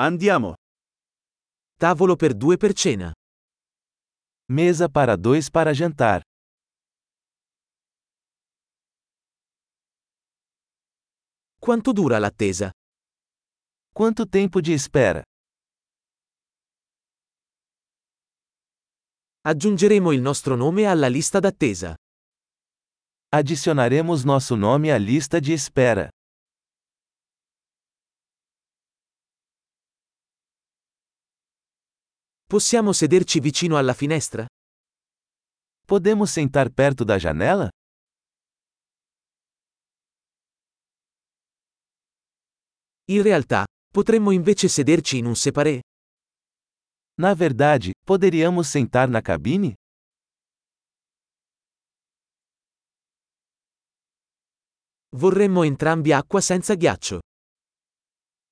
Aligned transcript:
Andiamo. 0.00 0.54
Tavolo 1.76 2.14
per 2.14 2.32
due 2.32 2.56
per 2.56 2.72
cena. 2.72 3.12
Mesa 4.48 4.88
para 4.88 5.16
dois 5.16 5.50
para 5.50 5.72
jantar. 5.72 6.20
Quanto 11.58 11.92
dura 11.92 12.20
l'attesa? 12.20 12.70
Quanto 13.92 14.28
tempo 14.28 14.60
de 14.60 14.72
espera? 14.72 15.20
Aggiungeremo 19.40 20.12
il 20.12 20.20
nostro 20.20 20.54
nome 20.54 20.86
alla 20.86 21.08
lista 21.08 21.40
d'attesa. 21.40 21.96
Adicionaremos 23.30 24.22
nosso 24.22 24.54
nome 24.54 24.92
à 24.92 24.96
lista 24.96 25.40
de 25.40 25.52
espera. 25.52 26.08
Possiamo 32.50 32.94
sederci 32.94 33.40
vicino 33.40 33.76
alla 33.76 33.92
finestra? 33.92 34.46
Podemos 35.84 36.30
sentar 36.30 36.70
perto 36.72 37.04
da 37.04 37.18
janela? 37.18 37.68
In 43.10 43.20
realtà, 43.20 43.66
potremmo 43.92 44.30
invece 44.30 44.68
sederci 44.68 45.18
in 45.18 45.26
un 45.26 45.34
separé. 45.36 45.80
Na 47.20 47.34
verdade, 47.34 47.90
poderíamos 48.06 48.66
sentar 48.68 49.10
na 49.10 49.20
cabine? 49.20 49.74
Vorremmo 55.10 55.64
entrambi 55.64 56.14
acqua 56.14 56.40
senza 56.40 56.74
ghiaccio. 56.74 57.18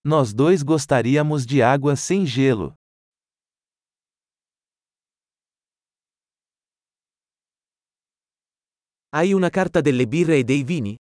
Nós 0.05 0.35
dois 0.35 0.63
gostaríamos 0.63 1.47
de 1.47 1.63
água 1.63 1.97
sem 1.97 2.27
gelo. 2.27 2.75
Hai 9.17 9.33
una 9.33 9.49
carta 9.49 9.81
delle 9.81 10.07
birre 10.07 10.37
e 10.37 10.45
dei 10.45 10.63
vini? 10.63 10.95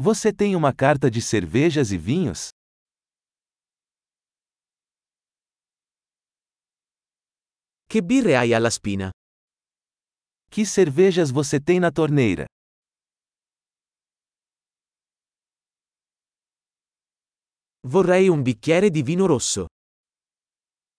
Você 0.00 0.32
tem 0.32 0.54
uma 0.56 0.72
carta 0.72 1.10
de 1.10 1.20
cervejas 1.20 1.92
e 1.92 1.98
vinhos? 1.98 2.48
Che 7.86 8.02
birre 8.02 8.34
hai 8.34 8.54
alla 8.54 8.70
spina? 8.70 9.10
Que 10.50 10.64
cervejas 10.64 11.30
você 11.30 11.60
tem 11.60 11.78
na 11.78 11.90
torneira? 11.90 12.46
Vorrei 17.86 18.30
un 18.30 18.42
bicchiere 18.42 18.88
di 18.88 19.02
vino 19.02 19.26
rosso. 19.26 19.66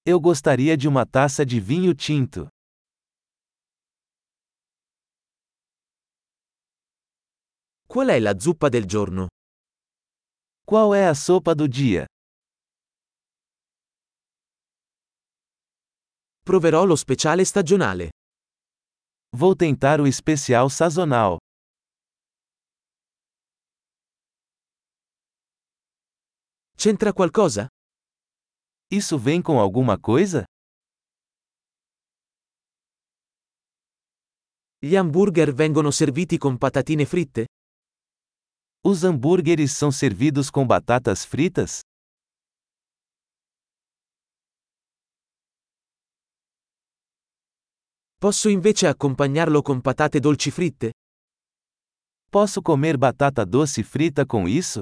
Eu 0.05 0.19
gostaria 0.19 0.77
de 0.77 0.87
uma 0.87 1.07
taça 1.07 1.43
de 1.43 1.59
vinho 1.59 1.95
tinto. 1.95 2.47
Qual 7.91 8.07
è 8.07 8.19
la 8.19 8.39
zuppa 8.39 8.69
del 8.69 8.85
giorno? 8.85 9.27
Qual 10.63 10.93
é 10.93 11.07
a 11.07 11.13
sopa 11.13 11.53
do 11.53 11.67
dia? 11.67 12.05
Proverò 16.39 16.85
lo 16.85 16.95
speciale 16.95 17.43
stagionale. 17.43 18.11
Vou 19.35 19.57
tentar 19.57 19.99
o 19.99 20.07
especial 20.07 20.69
sazonal. 20.69 21.37
C'entra 26.77 27.11
qualcosa? 27.11 27.67
Isso 28.89 29.17
vem 29.19 29.41
com 29.41 29.59
alguma 29.59 29.99
coisa? 29.99 30.45
Gli 34.79 34.95
hamburger 34.95 35.53
vengono 35.53 35.91
serviti 35.91 36.37
con 36.37 36.57
patatine 36.57 37.05
fritte? 37.05 37.47
Os 38.83 39.03
hambúrgueres 39.03 39.73
são 39.73 39.91
servidos 39.91 40.49
com 40.49 40.65
batatas 40.65 41.23
fritas? 41.23 41.81
Posso 48.17 48.49
invece 48.49 48.87
accompagnarlo 48.87 49.61
con 49.61 49.81
patate 49.81 50.19
dolci 50.19 50.49
fritte? 50.49 50.89
Posso 52.31 52.61
comer 52.63 52.97
batata 52.97 53.45
doce 53.45 53.83
frita 53.83 54.25
com 54.25 54.47
isso? 54.47 54.81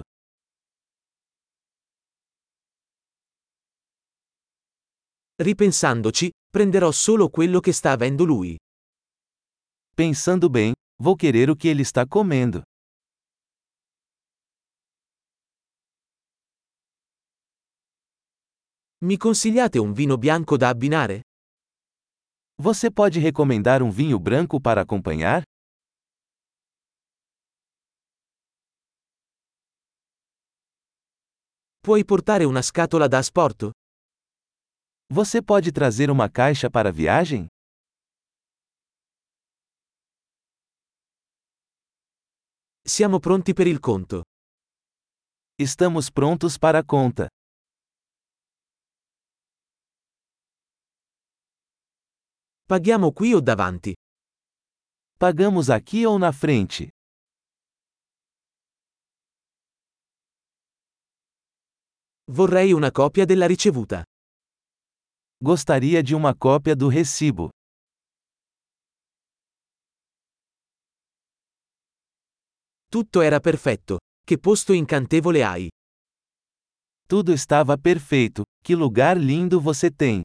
Ripensandoci, 5.35 6.29
prenderò 6.49 6.91
solo 6.91 7.29
quello 7.29 7.59
che 7.59 7.73
sta 7.73 7.91
avendo 7.91 8.23
lui. 8.23 8.55
Pensando 9.93 10.49
bem, 10.49 10.71
vou 11.01 11.17
querer 11.17 11.49
o 11.49 11.55
que 11.57 11.67
ele 11.67 11.81
está 11.81 12.05
comendo. 12.07 12.63
Mi 19.01 19.15
consigliate 19.15 19.79
un 19.79 19.93
vino 19.93 20.17
bianco 20.17 20.57
da 20.57 20.67
abbinare? 20.67 21.21
Você 22.61 22.91
pode 22.91 23.17
recomendar 23.17 23.81
um 23.81 23.89
vinho 23.89 24.19
branco 24.19 24.59
para 24.59 24.81
acompanhar? 24.81 25.41
Puoi 31.79 32.03
portare 32.03 32.43
una 32.43 32.61
scatola 32.61 33.07
da 33.07 33.19
asporto? 33.19 33.71
Você 35.07 35.41
pode 35.41 35.71
trazer 35.71 36.09
uma 36.11 36.29
caixa 36.29 36.69
para 36.69 36.89
a 36.89 36.91
viagem? 36.91 37.47
Siamo 42.85 43.19
pronti 43.19 43.53
per 43.53 43.67
il 43.67 43.79
conto. 43.79 44.23
Estamos 45.57 46.09
prontos 46.09 46.57
para 46.57 46.79
a 46.79 46.83
conta. 46.83 47.29
Paghiamo 52.69 53.11
qui 53.11 53.33
o 53.33 53.41
davanti? 53.41 53.95
Pagamos 55.17 55.71
aqui 55.71 56.05
ou 56.05 56.19
na 56.19 56.31
frente? 56.31 56.89
Vorrei 62.29 62.71
una 62.73 62.91
copia 62.91 63.25
della 63.25 63.47
ricevuta. 63.47 64.03
Gostaria 65.41 66.03
de 66.03 66.13
uma 66.13 66.35
cópia 66.35 66.75
do 66.75 66.89
recibo. 66.89 67.49
Tutto 72.87 73.21
era 73.21 73.39
perfetto. 73.39 73.97
Che 74.23 74.37
posto 74.37 74.73
incantevole 74.73 75.43
hai. 75.43 75.69
Tudo 77.07 77.33
estava 77.33 77.79
perfeito. 77.79 78.43
Que 78.63 78.75
lugar 78.75 79.17
lindo 79.17 79.59
você 79.59 79.89
tem! 79.89 80.21